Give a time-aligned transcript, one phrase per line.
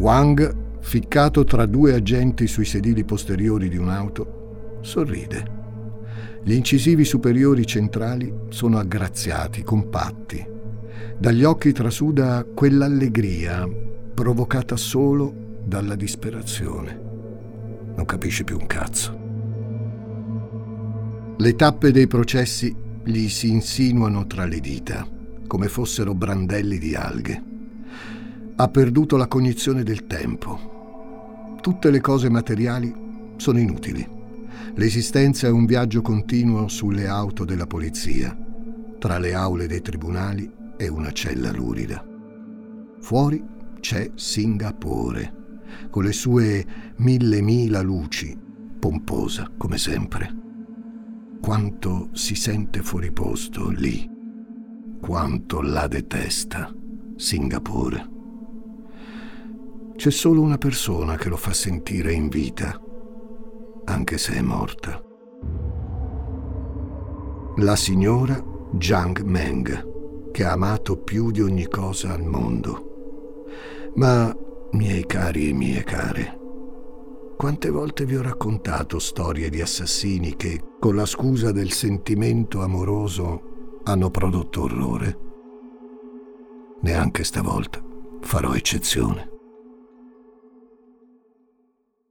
[0.00, 5.58] Wang, ficcato tra due agenti sui sedili posteriori di un'auto, sorride.
[6.42, 10.42] Gli incisivi superiori centrali sono aggraziati, compatti.
[11.18, 13.68] Dagli occhi trasuda quell'allegria
[14.14, 16.98] provocata solo dalla disperazione.
[17.94, 19.18] Non capisce più un cazzo.
[21.36, 22.74] Le tappe dei processi
[23.04, 25.06] gli si insinuano tra le dita,
[25.46, 27.48] come fossero brandelli di alghe.
[28.60, 31.56] Ha perduto la cognizione del tempo.
[31.62, 32.94] Tutte le cose materiali
[33.36, 34.06] sono inutili.
[34.74, 38.36] L'esistenza è un viaggio continuo sulle auto della polizia,
[38.98, 42.04] tra le aule dei tribunali e una cella lurida.
[43.00, 43.42] Fuori
[43.80, 45.56] c'è Singapore,
[45.88, 46.66] con le sue
[46.96, 48.38] mille mila luci,
[48.78, 50.36] pomposa come sempre.
[51.40, 54.06] Quanto si sente fuori posto lì,
[55.00, 56.70] quanto la detesta
[57.16, 58.09] Singapore.
[60.00, 62.74] C'è solo una persona che lo fa sentire in vita,
[63.84, 64.98] anche se è morta.
[67.56, 73.42] La signora Jiang Meng, che ha amato più di ogni cosa al mondo.
[73.96, 74.34] Ma,
[74.70, 76.38] miei cari e mie care,
[77.36, 83.80] quante volte vi ho raccontato storie di assassini che, con la scusa del sentimento amoroso,
[83.82, 85.18] hanno prodotto orrore?
[86.80, 87.84] Neanche stavolta
[88.22, 89.29] farò eccezione.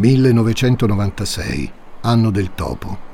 [0.00, 3.08] «1996, anno del topo.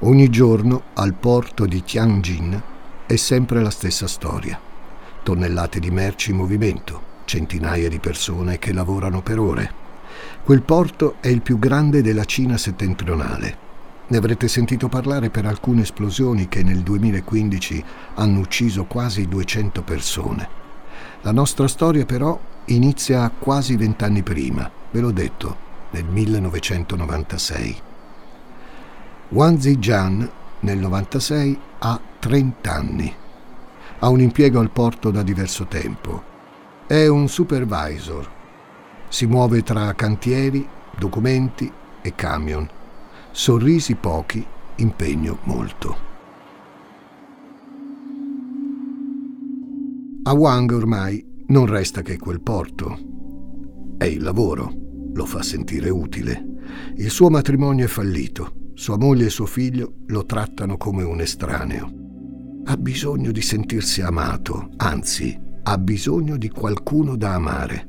[0.00, 2.60] Ogni giorno al porto di Tianjin
[3.06, 4.58] è sempre la stessa storia.
[5.22, 9.72] Tonnellate di merci in movimento, centinaia di persone che lavorano per ore.
[10.42, 13.56] Quel porto è il più grande della Cina settentrionale.
[14.08, 17.84] Ne avrete sentito parlare per alcune esplosioni che nel 2015
[18.14, 20.48] hanno ucciso quasi 200 persone.
[21.22, 25.63] La nostra storia però inizia quasi vent'anni prima, ve l'ho detto,
[25.94, 27.80] nel 1996.
[29.28, 33.14] Wang Zijian nel 96 ha 30 anni.
[34.00, 36.32] Ha un impiego al porto da diverso tempo
[36.86, 38.30] è un supervisor.
[39.08, 40.66] Si muove tra cantieri,
[40.98, 41.70] documenti
[42.02, 42.68] e camion.
[43.30, 44.44] Sorrisi pochi,
[44.76, 45.96] impegno molto.
[50.24, 52.98] A Wang ormai non resta che quel porto.
[53.96, 54.83] È il lavoro,
[55.14, 56.44] lo fa sentire utile.
[56.96, 58.72] Il suo matrimonio è fallito.
[58.74, 61.90] Sua moglie e suo figlio lo trattano come un estraneo.
[62.64, 67.88] Ha bisogno di sentirsi amato, anzi ha bisogno di qualcuno da amare.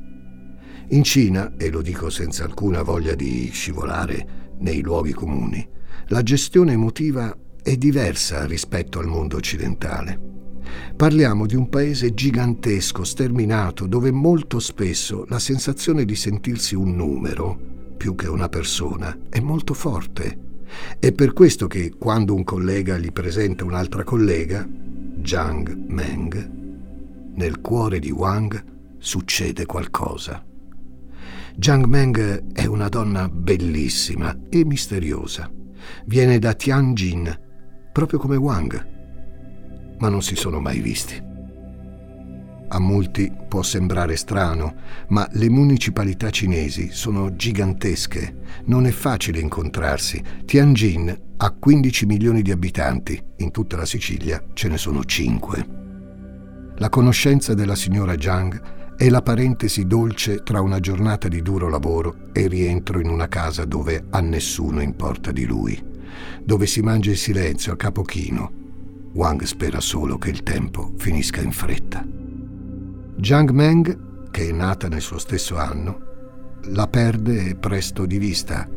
[0.90, 5.66] In Cina, e lo dico senza alcuna voglia di scivolare nei luoghi comuni,
[6.08, 10.45] la gestione emotiva è diversa rispetto al mondo occidentale.
[10.96, 17.58] Parliamo di un paese gigantesco, sterminato, dove molto spesso la sensazione di sentirsi un numero,
[17.96, 20.44] più che una persona, è molto forte.
[20.98, 26.50] È per questo che quando un collega gli presenta un'altra collega, Jiang Meng,
[27.34, 28.64] nel cuore di Wang
[28.98, 30.44] succede qualcosa.
[31.56, 35.50] Jiang Meng è una donna bellissima e misteriosa.
[36.06, 37.40] Viene da Tianjin,
[37.92, 38.94] proprio come Wang,
[39.98, 41.34] ma non si sono mai visti.
[42.68, 44.74] A molti può sembrare strano,
[45.08, 48.38] ma le municipalità cinesi sono gigantesche.
[48.64, 50.22] Non è facile incontrarsi.
[50.44, 55.66] Tianjin ha 15 milioni di abitanti, in tutta la Sicilia ce ne sono 5.
[56.78, 62.30] La conoscenza della signora Jiang è la parentesi dolce tra una giornata di duro lavoro
[62.32, 65.80] e rientro in una casa dove a nessuno importa di lui,
[66.42, 68.55] dove si mangia in silenzio a capo chino.
[69.16, 72.06] Wang spera solo che il tempo finisca in fretta.
[73.16, 78.68] Jiang Meng, che è nata nel suo stesso anno, la perde presto di vista,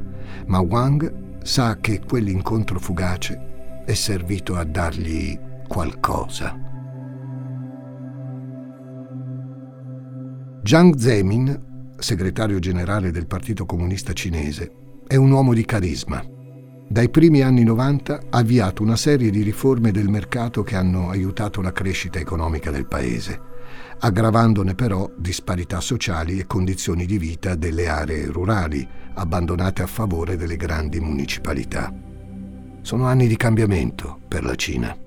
[0.45, 5.37] ma Wang sa che quell'incontro fugace è servito a dargli
[5.67, 6.57] qualcosa.
[10.63, 14.71] Jiang Zemin, segretario generale del Partito Comunista Cinese,
[15.05, 16.23] è un uomo di carisma.
[16.91, 21.61] Dai primi anni 90 ha avviato una serie di riforme del mercato che hanno aiutato
[21.61, 23.39] la crescita economica del paese.
[23.99, 30.55] aggravandone però disparità sociali e condizioni di vita delle aree rurali, abbandonate a favore delle
[30.55, 31.93] grandi municipalità.
[32.81, 34.97] Sono anni di cambiamento per la Cina.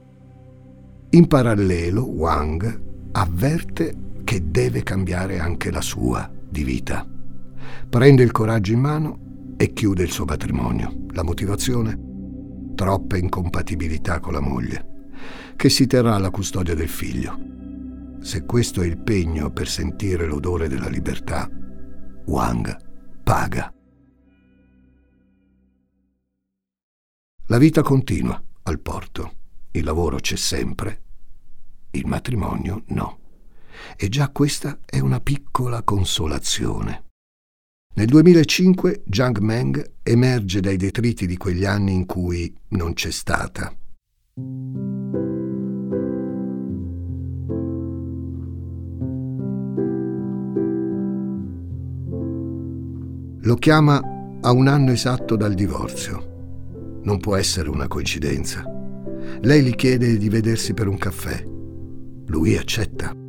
[1.10, 2.80] In parallelo, Wang
[3.10, 7.04] avverte che deve cambiare anche la sua di vita.
[7.88, 9.22] Prende il coraggio in mano
[9.62, 11.04] e chiude il suo matrimonio.
[11.10, 11.96] La motivazione?
[12.74, 15.10] Troppe incompatibilità con la moglie,
[15.54, 17.38] che si terrà alla custodia del figlio.
[18.20, 21.48] Se questo è il pegno per sentire l'odore della libertà,
[22.26, 22.76] Wang
[23.22, 23.72] paga.
[27.46, 29.32] La vita continua al porto,
[29.70, 31.02] il lavoro c'è sempre,
[31.92, 33.18] il matrimonio no.
[33.96, 37.11] E già questa è una piccola consolazione.
[37.94, 43.70] Nel 2005 Jiang Meng emerge dai detriti di quegli anni in cui non c'è stata.
[53.44, 54.00] Lo chiama
[54.40, 57.00] a un anno esatto dal divorzio.
[57.02, 58.64] Non può essere una coincidenza.
[59.42, 61.44] Lei gli chiede di vedersi per un caffè.
[62.26, 63.21] Lui accetta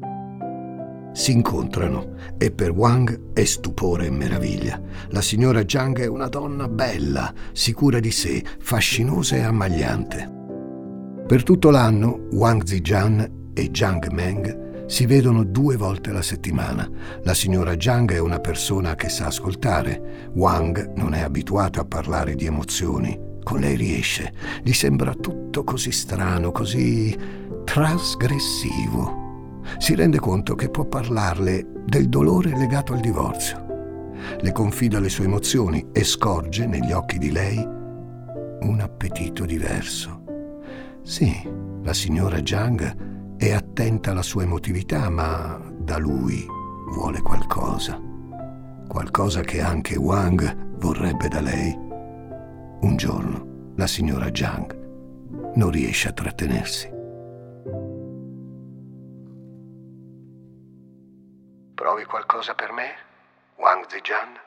[1.13, 4.81] si incontrano e per Wang è stupore e meraviglia.
[5.10, 10.31] La signora Zhang è una donna bella, sicura di sé, fascinosa e ammagliante.
[11.25, 16.89] Per tutto l'anno Wang Zijian e Zhang Meng si vedono due volte alla settimana.
[17.24, 20.30] La signora Zhang è una persona che sa ascoltare.
[20.33, 23.31] Wang non è abituato a parlare di emozioni.
[23.44, 24.33] Con lei riesce.
[24.63, 27.16] Gli sembra tutto così strano, così
[27.63, 29.22] trasgressivo
[29.77, 33.65] si rende conto che può parlarle del dolore legato al divorzio.
[34.39, 40.24] Le confida le sue emozioni e scorge negli occhi di lei un appetito diverso.
[41.01, 41.33] Sì,
[41.81, 46.45] la signora Jiang è attenta alla sua emotività, ma da lui
[46.94, 48.00] vuole qualcosa.
[48.88, 51.77] Qualcosa che anche Wang vorrebbe da lei.
[52.81, 54.81] Un giorno la signora Jiang
[55.56, 56.93] non riesce a trattenersi.
[61.75, 62.93] Provi qualcosa per me,
[63.55, 64.39] Wang Zijian?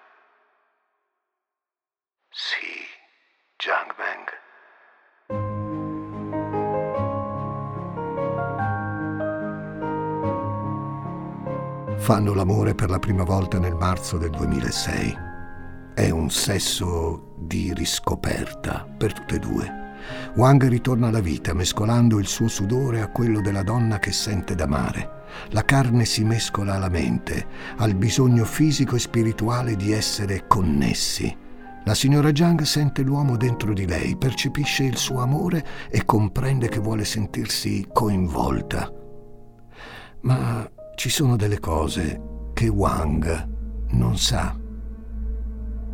[2.31, 2.87] Sì,
[3.57, 4.29] Jiang Meng.
[11.99, 15.19] Fanno l'amore per la prima volta nel marzo del 2006.
[15.95, 19.95] È un sesso di riscoperta per tutte e due.
[20.37, 25.16] Wang ritorna alla vita mescolando il suo sudore a quello della donna che sente d'amare.
[25.51, 27.47] La carne si mescola alla mente,
[27.77, 31.45] al bisogno fisico e spirituale di essere connessi.
[31.85, 36.81] La signora Jiang sente l'uomo dentro di lei, percepisce il suo amore e comprende che
[36.81, 38.93] vuole sentirsi coinvolta.
[40.23, 42.21] Ma ci sono delle cose
[42.55, 43.49] che Wang
[43.91, 44.59] non sa.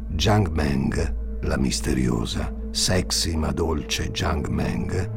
[0.09, 5.11] Jiang Meng, la misteriosa, sexy ma dolce Jiang Meng,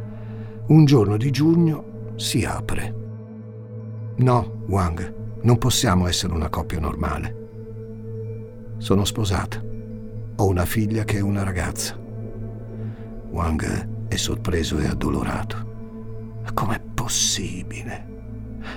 [0.67, 3.04] un giorno di giugno si apre.
[4.17, 7.35] No, Wang, non possiamo essere una coppia normale.
[8.77, 9.61] Sono sposata.
[10.37, 11.99] Ho una figlia che è una ragazza.
[13.29, 15.73] Wang è sorpreso e addolorato.
[16.53, 18.13] Com'è possibile?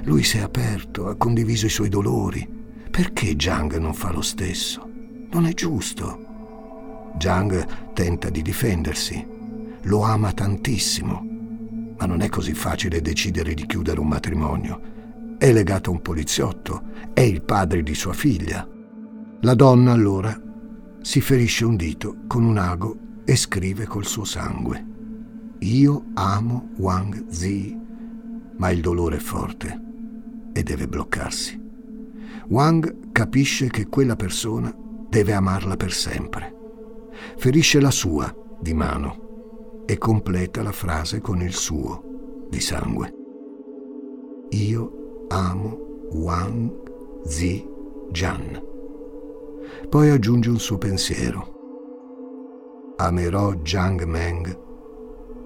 [0.02, 2.46] Lui si è aperto, ha condiviso i suoi dolori.
[2.90, 4.90] Perché Jiang non fa lo stesso?
[5.30, 7.12] Non è giusto.
[7.16, 9.24] Jiang tenta di difendersi.
[9.82, 11.24] Lo ama tantissimo.
[11.96, 14.96] Ma non è così facile decidere di chiudere un matrimonio
[15.38, 16.82] è legato a un poliziotto,
[17.14, 18.68] è il padre di sua figlia.
[19.42, 20.36] La donna allora
[21.00, 24.84] si ferisce un dito con un ago e scrive col suo sangue.
[25.60, 27.76] Io amo Wang Zi,
[28.56, 29.80] ma il dolore è forte
[30.52, 31.66] e deve bloccarsi.
[32.48, 34.74] Wang capisce che quella persona
[35.08, 36.54] deve amarla per sempre.
[37.36, 43.14] Ferisce la sua di mano e completa la frase con il suo di sangue.
[44.50, 44.97] Io
[45.28, 45.76] amo
[46.12, 46.70] Wang
[47.26, 47.66] Zi
[48.10, 48.62] Jian.
[49.88, 51.56] Poi aggiunge un suo pensiero.
[52.96, 54.58] Amerò Jiang Meng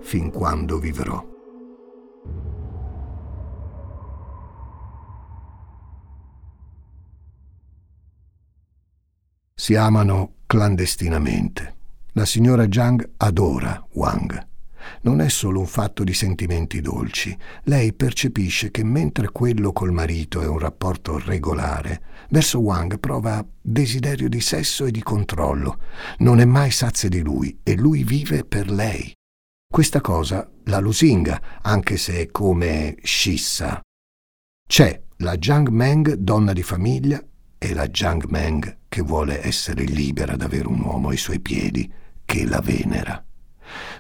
[0.00, 1.30] fin quando vivrò.
[9.54, 11.76] Si amano clandestinamente.
[12.14, 14.50] La signora Jiang adora Wang
[15.02, 17.36] non è solo un fatto di sentimenti dolci.
[17.64, 24.28] Lei percepisce che mentre quello col marito è un rapporto regolare, verso Wang prova desiderio
[24.28, 25.78] di sesso e di controllo.
[26.18, 29.12] Non è mai sazia di lui e lui vive per lei.
[29.72, 33.80] Questa cosa la lusinga, anche se è come scissa.
[34.68, 37.22] C'è la Jiang Meng, donna di famiglia,
[37.58, 41.90] e la Jiang Meng che vuole essere libera d'avere un uomo ai suoi piedi,
[42.24, 43.24] che la venera.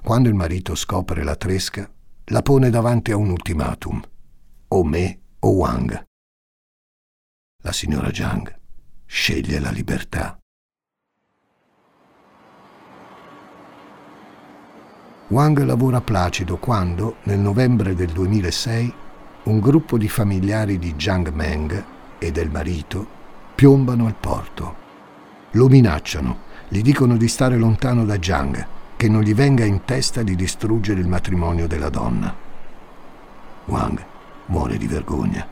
[0.02, 1.90] Quando il marito scopre la tresca,
[2.26, 4.02] la pone davanti a un ultimatum.
[4.68, 6.04] O me o Wang.
[7.62, 8.60] La signora Jiang
[9.06, 10.38] sceglie la libertà.
[15.28, 18.94] Wang lavora placido quando, nel novembre del 2006,
[19.44, 21.84] un gruppo di familiari di Jiang Meng
[22.18, 23.06] e del marito
[23.54, 24.76] piombano al porto.
[25.52, 26.38] Lo minacciano,
[26.68, 28.66] gli dicono di stare lontano da Jiang,
[29.02, 32.32] che non gli venga in testa di distruggere il matrimonio della donna.
[33.64, 34.04] Wang
[34.46, 35.44] muore di vergogna.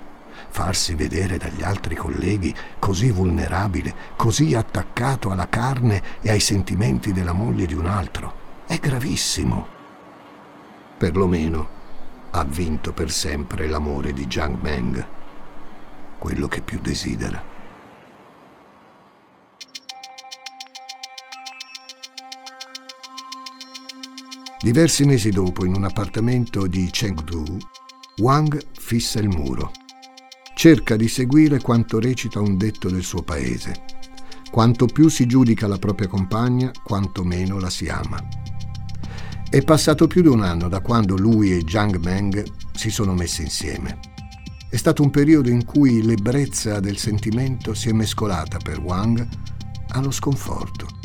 [0.51, 7.33] Farsi vedere dagli altri colleghi così vulnerabile, così attaccato alla carne e ai sentimenti della
[7.33, 8.35] moglie di un altro,
[8.69, 9.67] è gravissimo.
[10.97, 11.69] Perlomeno
[12.31, 15.07] ha vinto per sempre l'amore di Jiang Meng,
[16.19, 17.50] quello che più desidera.
[24.63, 27.57] Diversi mesi dopo, in un appartamento di Chengdu,
[28.19, 29.71] Wang fissa il muro.
[30.55, 33.85] Cerca di seguire quanto recita un detto del suo paese.
[34.51, 38.23] Quanto più si giudica la propria compagna, quanto meno la si ama.
[39.49, 43.41] È passato più di un anno da quando lui e Jiang Meng si sono messi
[43.41, 43.99] insieme.
[44.69, 49.27] È stato un periodo in cui l'ebbrezza del sentimento si è mescolata per Wang
[49.93, 51.00] allo sconforto.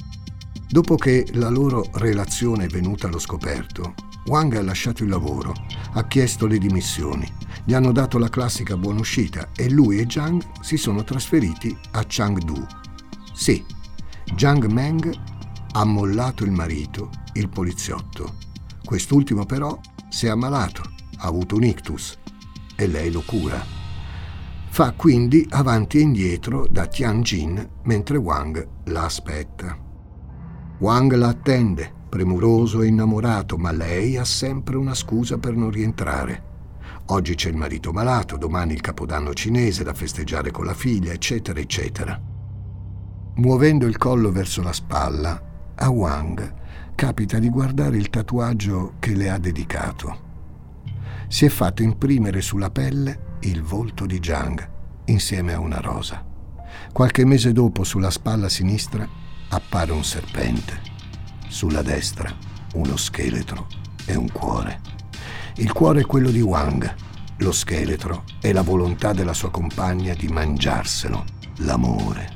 [0.67, 3.93] Dopo che la loro relazione è venuta allo scoperto,
[4.25, 5.53] Wang ha lasciato il lavoro,
[5.93, 7.31] ha chiesto le dimissioni,
[7.63, 12.03] gli hanno dato la classica buona uscita e lui e Zhang si sono trasferiti a
[12.07, 12.65] Changdu.
[13.33, 13.63] Sì,
[14.35, 15.13] Zhang Meng
[15.73, 18.37] ha mollato il marito, il poliziotto.
[18.83, 19.79] Quest'ultimo però
[20.09, 20.81] si è ammalato,
[21.17, 22.17] ha avuto un ictus
[22.75, 23.63] e lei lo cura.
[24.67, 29.84] Fa quindi avanti e indietro da Tianjin mentre Wang la aspetta.
[30.77, 36.53] Wang la attende, premuroso e innamorato, ma lei ha sempre una scusa per non rientrare.
[37.07, 41.59] Oggi c'è il marito malato, domani il capodanno cinese da festeggiare con la figlia, eccetera,
[41.59, 42.19] eccetera.
[43.35, 45.41] Muovendo il collo verso la spalla,
[45.75, 46.53] a Wang
[46.95, 50.23] capita di guardare il tatuaggio che le ha dedicato.
[51.27, 54.69] Si è fatto imprimere sulla pelle il volto di Zhang
[55.05, 56.23] insieme a una rosa.
[56.91, 59.07] Qualche mese dopo, sulla spalla sinistra,
[59.55, 60.81] appare un serpente.
[61.47, 62.33] Sulla destra
[62.73, 63.67] uno scheletro
[64.05, 64.81] e un cuore.
[65.55, 66.93] Il cuore è quello di Wang.
[67.37, 71.23] Lo scheletro è la volontà della sua compagna di mangiarselo,
[71.59, 72.33] l'amore.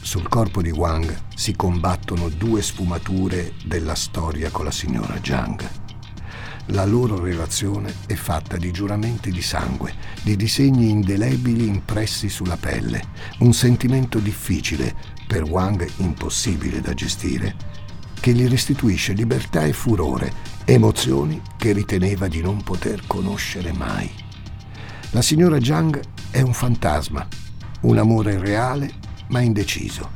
[0.00, 5.79] Sul corpo di Wang si combattono due sfumature della storia con la signora Zhang.
[6.66, 13.02] La loro relazione è fatta di giuramenti di sangue, di disegni indelebili impressi sulla pelle,
[13.38, 14.94] un sentimento difficile
[15.26, 17.56] per Wang impossibile da gestire,
[18.20, 20.32] che gli restituisce libertà e furore,
[20.64, 24.08] emozioni che riteneva di non poter conoscere mai.
[25.10, 26.00] La signora Zhang
[26.30, 27.26] è un fantasma,
[27.80, 28.92] un amore reale
[29.28, 30.10] ma indeciso.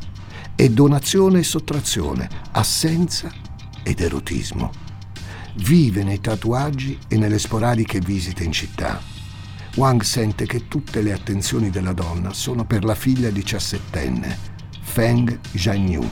[0.54, 3.32] È donazione e sottrazione, assenza
[3.82, 4.83] ed erotismo.
[5.56, 9.00] Vive nei tatuaggi e nelle sporadiche visite in città.
[9.76, 16.08] Wang sente che tutte le attenzioni della donna sono per la figlia diciassettenne Feng Jianyu.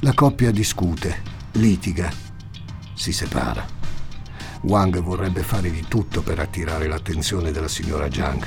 [0.00, 2.12] La coppia discute, litiga,
[2.94, 3.66] si separa.
[4.62, 8.46] Wang vorrebbe fare di tutto per attirare l'attenzione della signora Zhang,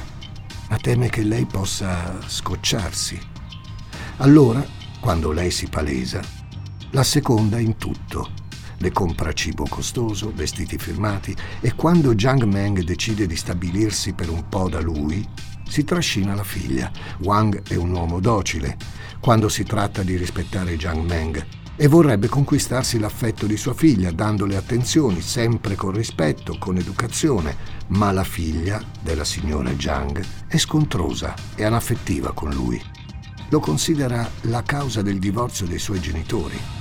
[0.70, 3.20] ma teme che lei possa scocciarsi.
[4.18, 4.66] Allora,
[5.02, 6.22] quando lei si palesa,
[6.92, 8.41] la seconda in tutto.
[8.82, 14.50] Le compra cibo costoso, vestiti firmati e quando Jiang Meng decide di stabilirsi per un
[14.50, 15.24] po' da lui,
[15.68, 16.92] si trascina la figlia.
[17.20, 18.76] Wang è un uomo docile,
[19.20, 21.46] quando si tratta di rispettare Jiang Meng
[21.76, 27.56] e vorrebbe conquistarsi l'affetto di sua figlia, dandole attenzioni, sempre con rispetto, con educazione,
[27.90, 32.82] ma la figlia della signora Jiang è scontrosa e anaffettiva con lui.
[33.50, 36.81] Lo considera la causa del divorzio dei suoi genitori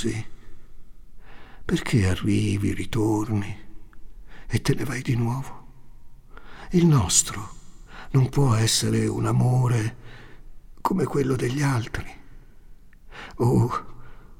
[0.00, 0.26] così?
[1.62, 3.68] Perché arrivi, ritorni
[4.46, 5.58] e te ne vai di nuovo?
[6.70, 7.58] Il nostro
[8.12, 9.96] non può essere un amore
[10.80, 12.10] come quello degli altri.
[13.36, 13.86] Oh,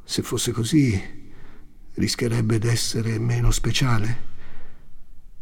[0.02, 1.32] se fosse così,
[1.94, 4.28] rischierebbe d'essere meno speciale?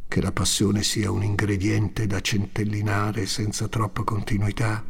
[0.09, 4.85] Che la passione sia un ingrediente da centellinare senza troppa continuità?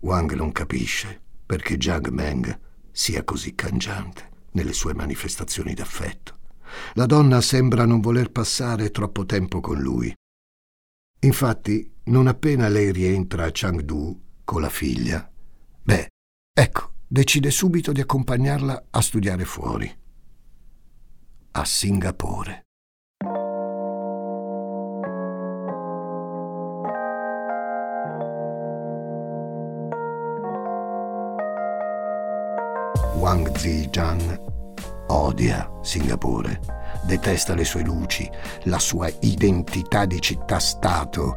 [0.00, 2.60] Wang non capisce perché Jiang Meng
[2.92, 6.36] sia così cangiante nelle sue manifestazioni d'affetto.
[6.92, 10.14] La donna sembra non voler passare troppo tempo con lui.
[11.20, 15.26] Infatti, non appena lei rientra a Chengdu con la figlia,
[15.82, 16.08] beh,
[16.52, 19.90] ecco, decide subito di accompagnarla a studiare fuori.
[21.52, 22.64] A Singapore.
[33.28, 34.40] Wang Zijian
[35.08, 36.58] odia Singapore,
[37.04, 38.26] detesta le sue luci,
[38.62, 41.36] la sua identità di città-stato,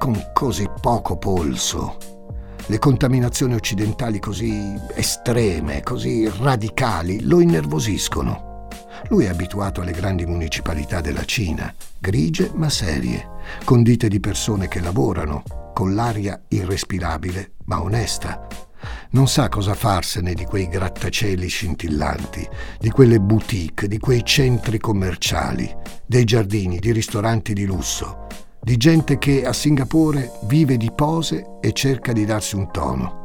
[0.00, 1.98] con così poco polso,
[2.66, 8.66] le contaminazioni occidentali così estreme, così radicali, lo innervosiscono.
[9.06, 13.28] Lui è abituato alle grandi municipalità della Cina, grigie ma serie,
[13.62, 15.44] condite di persone che lavorano,
[15.74, 18.48] con l'aria irrespirabile ma onesta,
[19.10, 25.72] non sa cosa farsene di quei grattacieli scintillanti, di quelle boutique, di quei centri commerciali,
[26.06, 28.26] dei giardini, di ristoranti di lusso,
[28.60, 33.18] di gente che a Singapore vive di pose e cerca di darsi un tono.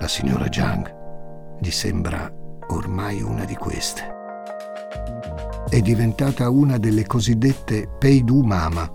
[0.00, 1.00] La signora Jiang
[1.60, 2.32] gli sembra
[2.68, 4.20] ormai una di queste.
[5.68, 8.90] È diventata una delle cosiddette Peidu Mama,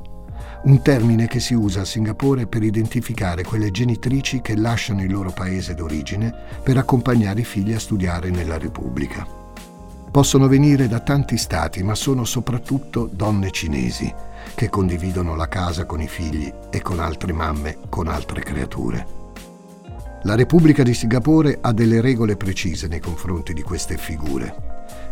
[0.68, 5.32] un termine che si usa a Singapore per identificare quelle genitrici che lasciano il loro
[5.32, 9.26] paese d'origine per accompagnare i figli a studiare nella Repubblica.
[10.12, 14.14] Possono venire da tanti stati, ma sono soprattutto donne cinesi
[14.56, 19.16] che condividono la casa con i figli e con altre mamme, con altre creature.
[20.24, 24.54] La Repubblica di Singapore ha delle regole precise nei confronti di queste figure.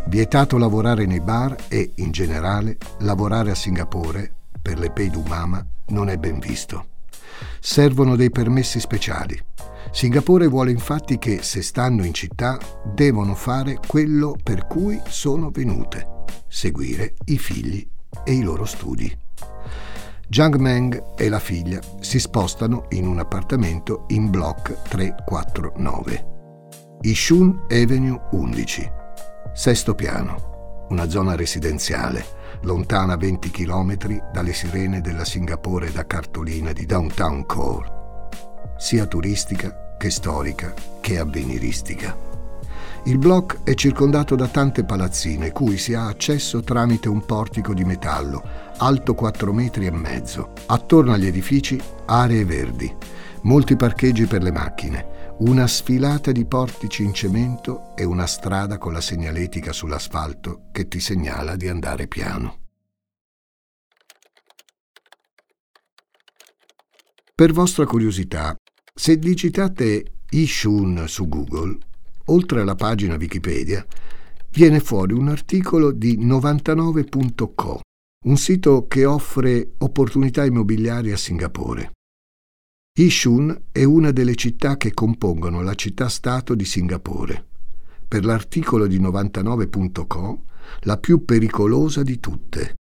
[0.07, 4.31] Vietato lavorare nei bar e, in generale, lavorare a Singapore
[4.65, 6.87] per le Peidumama non è ben visto.
[7.59, 9.39] Servono dei permessi speciali.
[9.91, 16.23] Singapore vuole infatti che, se stanno in città, devono fare quello per cui sono venute,
[16.47, 17.87] seguire i figli
[18.23, 19.15] e i loro studi.
[20.27, 26.33] Jiang Meng e la figlia si spostano in un appartamento in block 349.
[27.01, 28.91] Ishun Avenue 11,
[29.53, 36.85] sesto piano, una zona residenziale lontana 20 km dalle sirene della Singapore da cartolina di
[36.85, 37.91] Downtown Core,
[38.77, 42.33] sia turistica che storica che avveniristica.
[43.07, 47.83] Il block è circondato da tante palazzine cui si ha accesso tramite un portico di
[47.83, 48.43] metallo,
[48.77, 50.53] alto 4 metri e mezzo.
[50.65, 52.91] Attorno agli edifici aree verdi,
[53.41, 55.05] molti parcheggi per le macchine,
[55.37, 61.01] una sfilata di portici in cemento e una strada con la segnaletica sull'asfalto che ti
[61.01, 62.59] segnala di andare piano.
[67.35, 68.55] Per vostra curiosità,
[68.93, 71.79] se digitate Ishun su Google,
[72.27, 73.85] oltre alla pagina Wikipedia,
[74.51, 77.81] viene fuori un articolo di 99.co,
[78.23, 81.94] un sito che offre opportunità immobiliari a Singapore.
[82.97, 87.45] Ishun è una delle città che compongono la città-stato di Singapore.
[88.07, 90.43] Per l'articolo di 99.co,
[90.83, 92.75] la più pericolosa di tutte.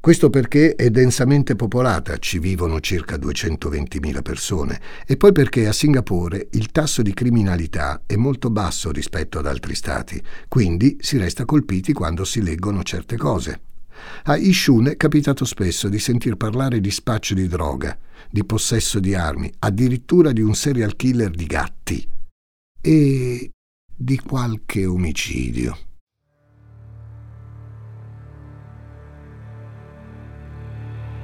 [0.00, 6.48] Questo perché è densamente popolata, ci vivono circa 220.000 persone, e poi perché a Singapore
[6.54, 11.92] il tasso di criminalità è molto basso rispetto ad altri stati, quindi si resta colpiti
[11.92, 13.60] quando si leggono certe cose.
[14.24, 17.98] A Ishun è capitato spesso di sentir parlare di spaccio di droga,
[18.30, 22.08] di possesso di armi, addirittura di un serial killer di gatti
[22.80, 23.50] e
[23.94, 25.76] di qualche omicidio.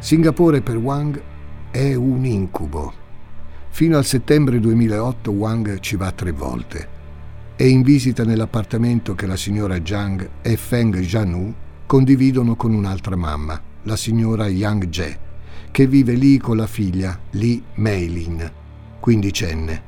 [0.01, 1.21] Singapore per Wang
[1.71, 3.07] è un incubo.
[3.71, 6.88] Fino al settembre 2008 Wang ci va tre volte.
[7.57, 11.55] È in visita nell'appartamento che la signora Zhang e Feng Jianu
[11.88, 15.18] condividono con un'altra mamma, la signora Yang Je,
[15.70, 18.53] che vive lì con la figlia Li Meilin,
[19.01, 19.83] quindicenne,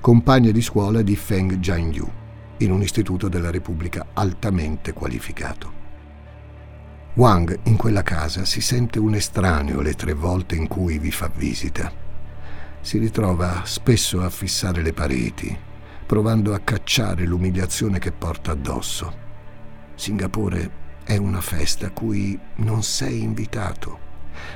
[0.00, 2.08] compagna di scuola di Feng Jianyu,
[2.58, 5.72] in un istituto della Repubblica altamente qualificato.
[7.14, 11.28] Wang in quella casa si sente un estraneo le tre volte in cui vi fa
[11.34, 11.92] visita.
[12.80, 15.58] Si ritrova spesso a fissare le pareti,
[16.06, 19.12] provando a cacciare l'umiliazione che porta addosso.
[19.96, 20.78] Singapore
[21.10, 23.98] è una festa a cui non sei invitato.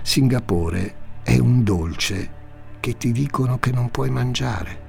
[0.02, 2.30] Singapore è un dolce
[2.78, 4.82] che ti dicono che non puoi mangiare.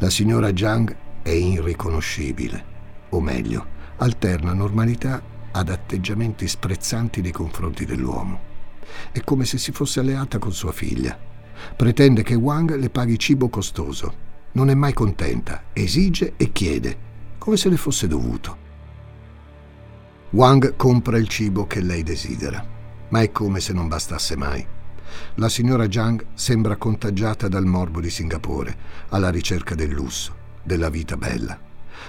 [0.00, 2.64] La signora Zhang è irriconoscibile,
[3.08, 8.38] o meglio, alterna normalità ad atteggiamenti sprezzanti nei confronti dell'uomo.
[9.10, 11.18] È come se si fosse alleata con sua figlia.
[11.74, 14.26] Pretende che Wang le paghi cibo costoso.
[14.52, 16.98] Non è mai contenta, esige e chiede,
[17.38, 18.66] come se le fosse dovuto.
[20.30, 22.62] Wang compra il cibo che lei desidera,
[23.08, 24.66] ma è come se non bastasse mai.
[25.36, 28.76] La signora Zhang sembra contagiata dal morbo di Singapore,
[29.08, 31.58] alla ricerca del lusso, della vita bella.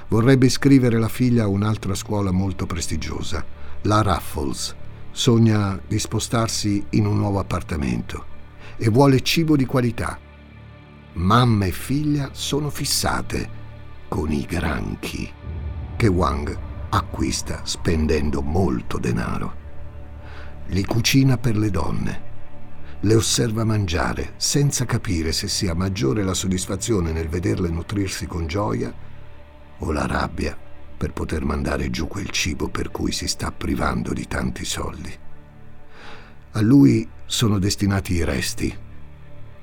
[0.10, 3.44] Vorrebbe iscrivere la figlia a un'altra scuola molto prestigiosa,
[3.84, 4.76] la Raffles.
[5.12, 8.26] Sogna di spostarsi in un nuovo appartamento
[8.76, 10.20] e vuole cibo di qualità.
[11.14, 13.50] Mamma e figlia sono fissate
[14.10, 15.32] con i granchi
[15.96, 19.68] che Wang acquista spendendo molto denaro.
[20.68, 22.28] Li cucina per le donne.
[23.02, 28.94] Le osserva mangiare senza capire se sia maggiore la soddisfazione nel vederle nutrirsi con gioia
[29.78, 30.58] o la rabbia
[30.98, 35.18] per poter mandare giù quel cibo per cui si sta privando di tanti soldi.
[36.52, 38.76] A lui sono destinati i resti.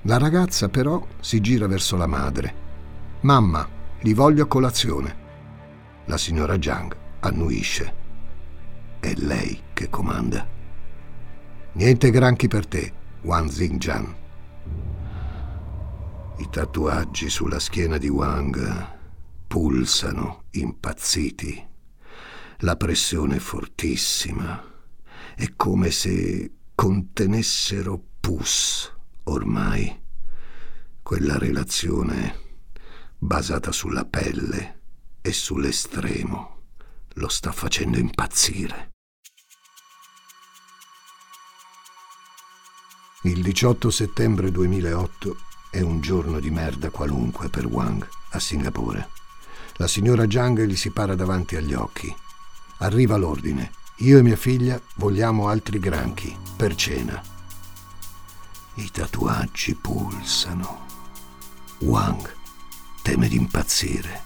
[0.02, 2.64] La ragazza però si gira verso la madre.
[3.20, 3.68] Mamma,
[4.00, 5.24] li voglio a colazione.
[6.06, 8.04] La signora Zhang annuisce.
[9.00, 10.46] È lei che comanda.
[11.72, 14.16] Niente granchi per te, Wang Xingjian.
[16.38, 18.94] I tatuaggi sulla schiena di Wang
[19.46, 21.64] pulsano impazziti.
[22.60, 24.62] La pressione è fortissima.
[25.34, 28.92] È come se contenessero pus
[29.24, 30.02] ormai.
[31.02, 32.44] Quella relazione
[33.18, 34.80] basata sulla pelle
[35.20, 36.55] e sull'estremo
[37.18, 38.92] lo sta facendo impazzire.
[43.22, 45.36] Il 18 settembre 2008
[45.70, 49.08] è un giorno di merda qualunque per Wang a Singapore.
[49.76, 52.14] La signora Zhang gli si para davanti agli occhi.
[52.78, 53.72] Arriva l'ordine.
[54.00, 57.20] Io e mia figlia vogliamo altri granchi per cena.
[58.74, 60.84] I tatuaggi pulsano.
[61.80, 62.30] Wang
[63.02, 64.24] teme di impazzire.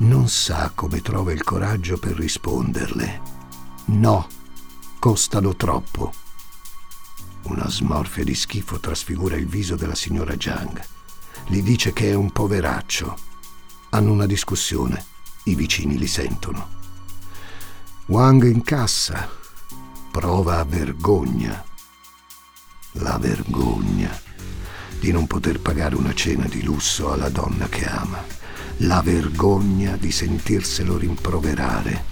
[0.00, 3.20] Non sa come trova il coraggio per risponderle.
[3.86, 4.26] No,
[4.98, 6.12] costano troppo.
[7.44, 10.80] Una smorfia di schifo trasfigura il viso della signora Zhang.
[11.46, 13.28] Gli dice che è un poveraccio
[13.90, 15.04] hanno una discussione.
[15.44, 16.78] I vicini li sentono.
[18.06, 19.28] Wang incassa.
[20.10, 21.64] Prova vergogna.
[22.92, 24.28] La vergogna
[24.98, 28.39] di non poter pagare una cena di lusso alla donna che ama.
[28.84, 32.02] La vergogna di sentirselo rimproverare.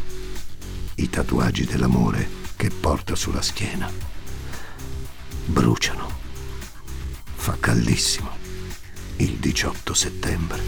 [0.96, 3.90] I tatuaggi dell'amore che porta sulla schiena.
[5.46, 6.11] Bruciano.
[7.24, 8.28] Fa caldissimo.
[9.16, 10.61] Il 18 settembre.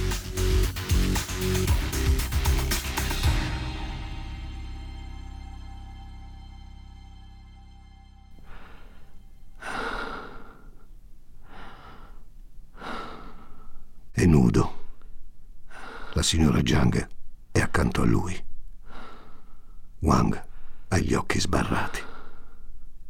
[16.21, 17.09] La signora Zhang
[17.51, 18.39] è accanto a lui.
[20.01, 20.47] Wang
[20.89, 21.99] ha gli occhi sbarrati.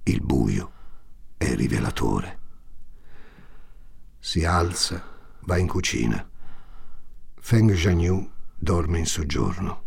[0.04, 0.70] Il buio
[1.36, 2.38] è rivelatore.
[4.20, 5.02] Si alza,
[5.40, 6.24] va in cucina.
[7.40, 9.82] Feng Jianyu dorme in soggiorno.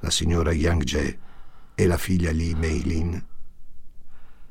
[0.00, 1.18] La signora Yang Je
[1.74, 3.26] e la figlia Li Meilin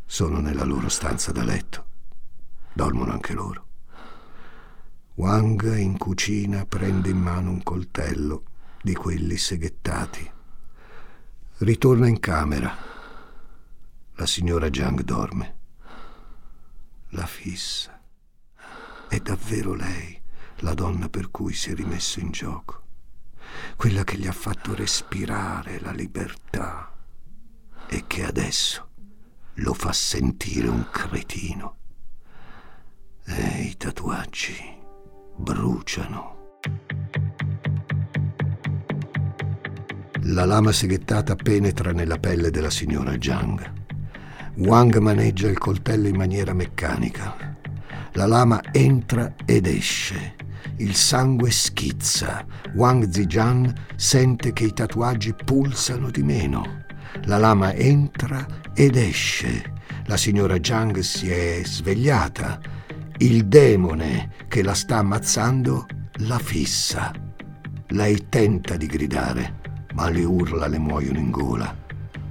[0.06, 1.86] sono nella loro stanza da letto.
[2.74, 3.65] Dormono anche loro.
[5.15, 8.45] Wang in cucina prende in mano un coltello
[8.82, 10.32] di quelli seghettati.
[11.58, 12.76] Ritorna in camera.
[14.15, 15.58] La signora Zhang dorme.
[17.10, 18.02] La fissa.
[19.08, 20.19] È davvero lei
[20.62, 22.82] la donna per cui si è rimesso in gioco,
[23.76, 26.91] quella che gli ha fatto respirare la libertà
[27.86, 28.89] e che adesso
[29.56, 31.78] lo fa sentire un cretino.
[33.26, 34.82] E tatuaggi
[35.36, 36.32] bruciano.
[40.28, 43.72] La lama seghettata penetra nella pelle della signora Zhang.
[44.56, 47.58] Wang maneggia il coltello in maniera meccanica.
[48.13, 50.36] La lama entra ed esce.
[50.78, 52.46] Il sangue schizza.
[52.76, 56.86] Wang Zijian sente che i tatuaggi pulsano di meno.
[57.26, 59.74] La lama entra ed esce.
[60.06, 62.60] La signora Zhang si è svegliata.
[63.24, 65.86] Il demone che la sta ammazzando
[66.26, 67.10] la fissa.
[67.88, 69.62] Lei tenta di gridare
[69.94, 71.74] ma le urla le muoiono in gola.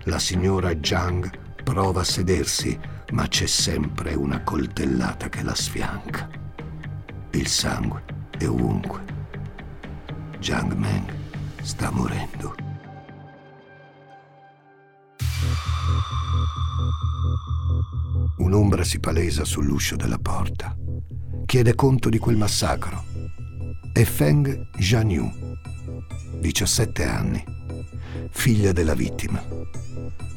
[0.04, 1.30] La signora Zhang
[1.62, 2.78] prova a sedersi,
[3.12, 6.28] ma c'è sempre una coltellata che la sfianca.
[7.30, 8.02] Il sangue
[8.36, 9.00] è ovunque.
[10.40, 11.10] Zhang Meng
[11.62, 12.54] sta morendo.
[18.38, 20.76] Un'ombra si palesa sull'uscio della porta.
[21.46, 23.04] Chiede conto di quel massacro.
[23.92, 25.30] È Feng Jianyu,
[26.40, 27.44] 17 anni,
[28.30, 29.42] figlia della vittima.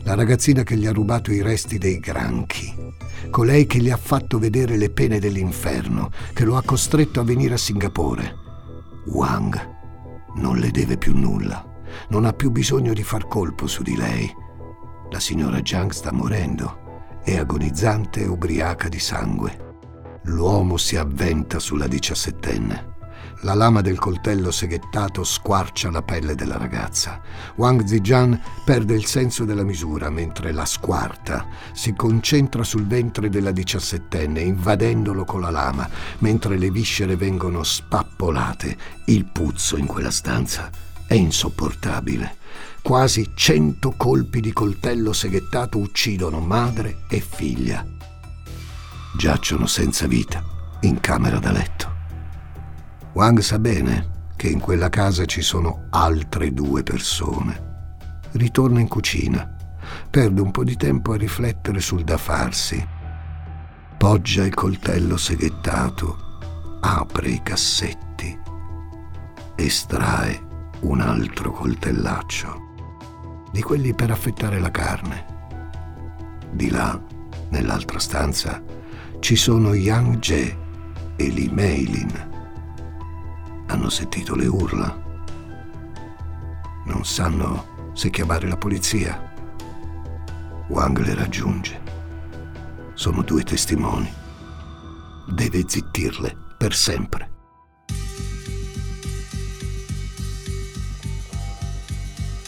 [0.04, 2.74] La ragazzina che gli ha rubato i resti dei granchi,
[3.30, 7.54] colei che gli ha fatto vedere le pene dell'inferno, che lo ha costretto a venire
[7.54, 8.36] a Singapore.
[9.08, 9.74] Wang
[10.36, 11.66] non le deve più nulla,
[12.10, 14.32] non ha più bisogno di far colpo su di lei.
[15.12, 19.65] La signora Zhang sta morendo, è agonizzante e ubriaca di sangue.
[20.26, 22.94] L'uomo si avventa sulla diciassettenne.
[23.42, 27.22] La lama del coltello seghettato squarcia la pelle della ragazza.
[27.58, 31.46] Wang Zijian perde il senso della misura mentre la squarta.
[31.74, 35.88] Si concentra sul ventre della diciassettenne, invadendolo con la lama,
[36.20, 38.78] mentre le viscere vengono spappolate.
[39.06, 40.72] Il puzzo in quella stanza
[41.06, 42.38] è insopportabile.
[42.82, 47.95] Quasi cento colpi di coltello seghettato uccidono madre e figlia.
[49.18, 50.44] Giacciono senza vita
[50.82, 51.94] in camera da letto.
[53.14, 57.94] Wang sa bene che in quella casa ci sono altre due persone.
[58.32, 59.56] Ritorna in cucina,
[60.10, 62.86] perde un po' di tempo a riflettere sul da farsi.
[63.98, 66.18] Poggia il coltello seghettato,
[66.82, 68.38] apre i cassetti,
[69.56, 70.46] estrae
[70.82, 72.60] un altro coltellaccio,
[73.50, 75.26] di quelli per affettare la carne.
[76.52, 77.02] Di là,
[77.50, 78.62] nell'altra stanza,
[79.20, 80.58] ci sono Yang Je
[81.16, 82.34] e Li Meilin
[83.68, 85.04] hanno sentito le urla.
[86.86, 89.34] Non sanno se chiamare la polizia.
[90.68, 91.82] Wang le raggiunge.
[92.94, 94.12] Sono due testimoni.
[95.28, 97.34] Deve zittirle per sempre.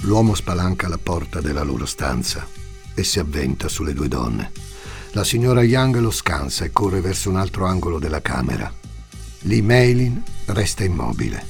[0.01, 2.47] L'uomo spalanca la porta della loro stanza
[2.93, 4.66] e si avventa sulle due donne.
[5.17, 8.71] La signora Yang lo scansa e corre verso un altro angolo della camera.
[9.39, 11.43] Lee Meilin resta immobile.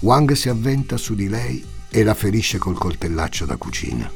[0.00, 4.10] Wang si avventa su di lei e la ferisce col coltellaccio da cucina.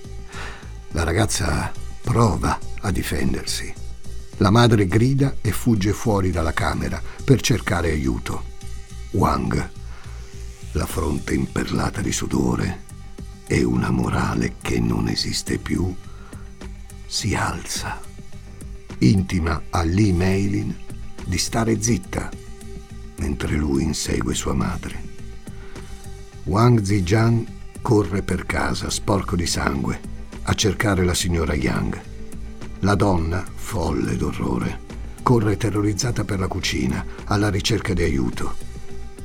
[0.89, 1.71] La ragazza
[2.03, 3.73] prova a difendersi.
[4.39, 8.43] La madre grida e fugge fuori dalla camera per cercare aiuto.
[9.13, 9.71] Wang,
[10.73, 12.83] la fronte imperlata di sudore
[13.47, 15.95] e una morale che non esiste più,
[17.07, 18.06] si alza.
[18.99, 20.75] Intima a Lee Meilin
[21.25, 22.31] di stare zitta
[23.19, 25.15] mentre lui insegue sua madre.
[26.45, 27.47] Wang Zijian
[27.83, 30.01] corre per casa, sporco di sangue,
[30.43, 32.01] a cercare la signora Yang.
[32.81, 34.81] La donna, folle d'orrore,
[35.23, 38.67] corre terrorizzata per la cucina, alla ricerca di aiuto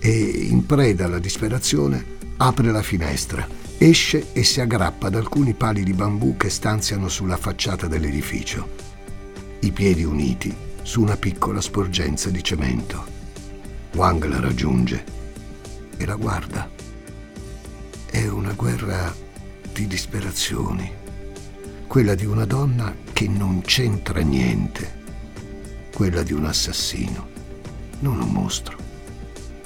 [0.04, 0.12] e,
[0.50, 2.04] in preda alla disperazione,
[2.38, 7.38] apre la finestra, esce e si aggrappa ad alcuni pali di bambù che stanziano sulla
[7.38, 8.68] facciata dell'edificio,
[9.62, 13.06] i piedi uniti su una piccola sporgenza di cemento.
[13.94, 15.04] Wang la raggiunge
[15.98, 16.70] e la guarda.
[18.10, 19.14] È una guerra
[19.72, 20.92] di disperazioni,
[21.86, 25.00] quella di una donna che non c'entra niente,
[25.94, 27.28] quella di un assassino,
[28.00, 28.78] non un mostro,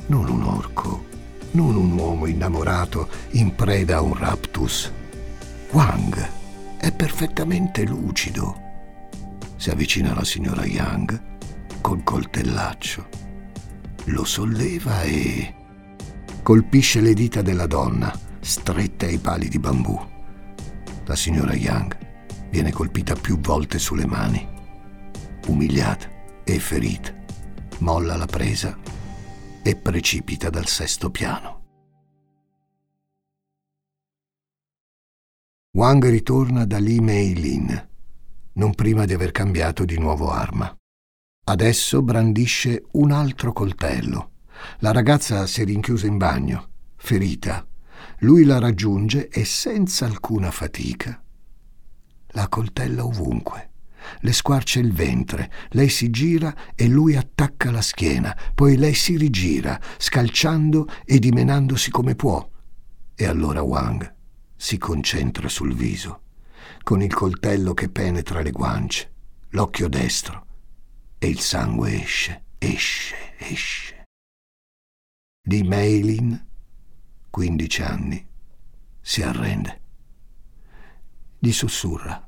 [0.07, 1.05] non un orco,
[1.51, 4.91] non un uomo innamorato in preda a un raptus.
[5.71, 6.29] Wang
[6.77, 8.64] è perfettamente lucido.
[9.65, 11.19] Si avvicina alla signora Yang
[11.81, 13.09] col coltellaccio
[14.03, 15.55] lo solleva e
[16.43, 19.99] colpisce le dita della donna, strette ai pali di bambù.
[21.05, 21.97] La signora Young
[22.51, 24.47] viene colpita più volte sulle mani,
[25.47, 26.09] umiliata
[26.43, 27.11] e ferita,
[27.79, 28.77] molla la presa
[29.63, 31.63] e precipita dal sesto piano.
[35.71, 37.93] Wang ritorna da Li Mei Lin,
[38.55, 40.75] non prima di aver cambiato di nuovo arma.
[41.47, 44.31] Adesso brandisce un altro coltello.
[44.79, 47.65] La ragazza si è rinchiusa in bagno, ferita.
[48.19, 51.19] Lui la raggiunge e senza alcuna fatica
[52.35, 53.71] la coltella ovunque.
[54.19, 59.17] Le squarcia il ventre, lei si gira e lui attacca la schiena, poi lei si
[59.17, 62.47] rigira, scalciando e dimenandosi come può.
[63.15, 64.13] E allora Wang
[64.55, 66.21] si concentra sul viso,
[66.83, 69.11] con il coltello che penetra le guance,
[69.49, 70.45] l'occhio destro,
[71.17, 74.03] e il sangue esce, esce, esce.
[75.41, 76.45] Di Meilin,
[77.29, 78.27] 15 anni,
[79.01, 79.81] si arrende.
[81.37, 82.27] Gli sussurra,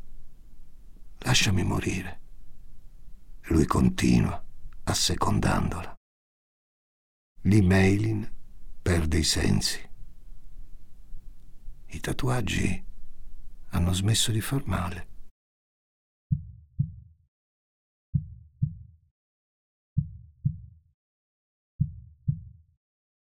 [1.19, 2.19] lasciami morire.
[3.49, 4.43] Lui continua,
[4.83, 5.95] assecondandola.
[7.41, 8.29] Lee Mailin
[8.81, 9.79] perde i sensi.
[11.87, 12.85] I tatuaggi
[13.77, 15.07] hanno smesso di far male.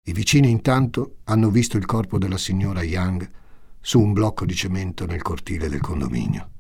[0.09, 3.29] I vicini intanto hanno visto il corpo della signora Young
[3.81, 6.51] su un blocco di cemento nel cortile del condominio.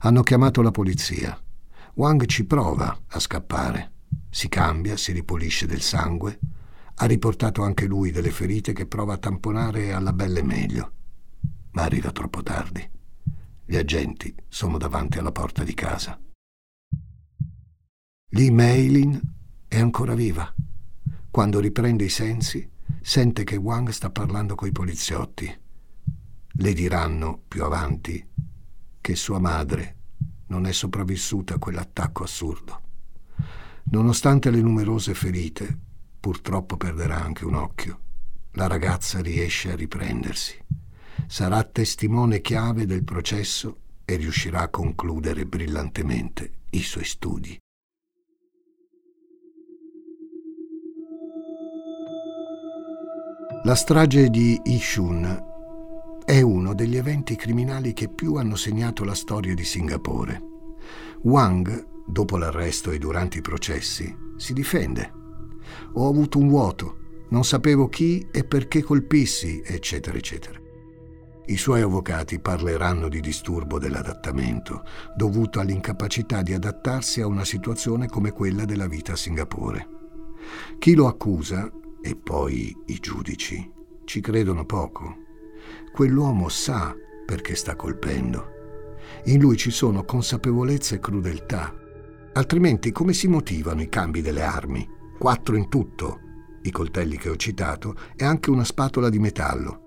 [0.00, 1.38] Hanno chiamato la polizia.
[1.94, 3.92] Wang ci prova a scappare.
[4.30, 6.38] Si cambia, si ripulisce del sangue.
[6.94, 10.92] Ha riportato anche lui delle ferite che prova a tamponare alla belle meglio.
[11.72, 12.96] Ma arriva troppo tardi.
[13.70, 16.18] Gli agenti sono davanti alla porta di casa.
[18.30, 19.20] Lee Meilin
[19.68, 20.50] è ancora viva.
[21.30, 22.66] Quando riprende i sensi,
[23.02, 25.54] sente che Wang sta parlando coi poliziotti.
[26.50, 28.26] Le diranno più avanti
[29.02, 29.96] che sua madre
[30.46, 32.80] non è sopravvissuta a quell'attacco assurdo.
[33.90, 35.78] Nonostante le numerose ferite,
[36.18, 38.00] purtroppo perderà anche un occhio.
[38.52, 40.58] La ragazza riesce a riprendersi.
[41.30, 47.54] Sarà testimone chiave del processo e riuscirà a concludere brillantemente i suoi studi.
[53.64, 55.44] La strage di Ishun
[56.24, 60.42] è uno degli eventi criminali che più hanno segnato la storia di Singapore.
[61.24, 65.12] Wang, dopo l'arresto e durante i processi, si difende.
[65.92, 70.57] Ho avuto un vuoto, non sapevo chi e perché colpissi, eccetera, eccetera.
[71.48, 74.84] I suoi avvocati parleranno di disturbo dell'adattamento,
[75.16, 79.88] dovuto all'incapacità di adattarsi a una situazione come quella della vita a Singapore.
[80.78, 83.66] Chi lo accusa, e poi i giudici,
[84.04, 85.16] ci credono poco.
[85.90, 88.52] Quell'uomo sa perché sta colpendo.
[89.24, 91.74] In lui ci sono consapevolezza e crudeltà.
[92.34, 94.86] Altrimenti come si motivano i cambi delle armi?
[95.18, 96.20] Quattro in tutto,
[96.60, 99.86] i coltelli che ho citato, e anche una spatola di metallo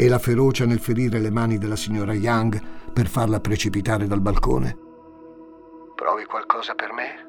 [0.00, 4.78] e la ferocia nel ferire le mani della signora Young per farla precipitare dal balcone?
[5.96, 7.26] Provi qualcosa per me,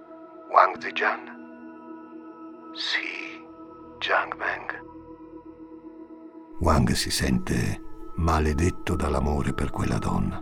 [0.52, 1.36] Wang Zijian?
[2.74, 3.42] Sì,
[3.98, 4.88] Jiang Meng.
[6.60, 7.82] Wang si sente
[8.18, 10.40] maledetto dall'amore per quella donna.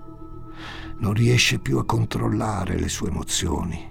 [0.97, 3.89] Non riesce più a controllare le sue emozioni.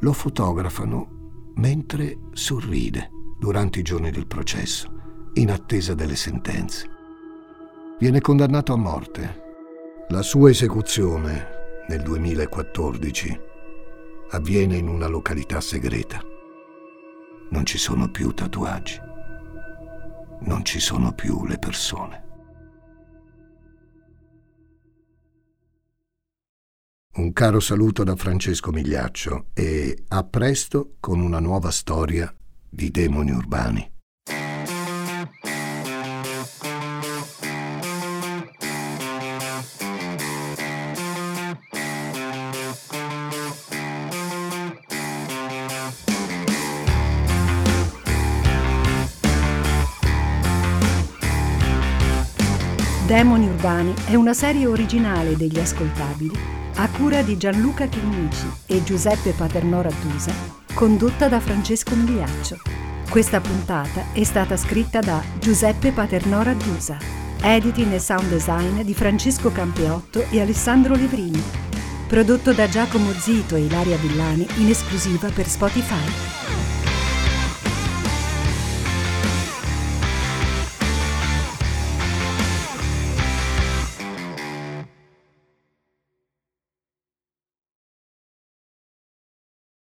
[0.00, 4.98] Lo fotografano mentre sorride durante i giorni del processo
[5.34, 6.88] in attesa delle sentenze.
[7.98, 9.48] Viene condannato a morte.
[10.08, 13.40] La sua esecuzione nel 2014
[14.30, 16.20] avviene in una località segreta.
[17.50, 18.98] Non ci sono più tatuaggi.
[20.40, 22.28] Non ci sono più le persone.
[27.12, 32.34] Un caro saluto da Francesco Migliaccio e a presto con una nuova storia
[32.68, 33.98] di demoni urbani.
[53.60, 56.34] Urbani è una serie originale degli ascoltabili
[56.76, 60.32] a cura di Gianluca Chinnici e Giuseppe Paternò Rattusa,
[60.72, 62.56] condotta da Francesco Migliaccio.
[63.10, 66.96] Questa puntata è stata scritta da Giuseppe Paternò Rattusa,
[67.42, 71.42] editing e sound design di Francesco Campeotto e Alessandro Lebrini,
[72.06, 76.39] prodotto da Giacomo Zito e Ilaria Villani in esclusiva per Spotify.